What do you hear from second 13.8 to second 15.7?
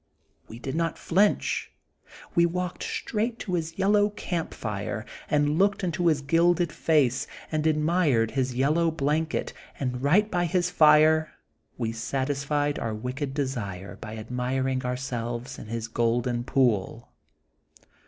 by admiring ourselves in